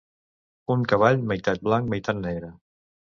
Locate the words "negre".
2.27-2.51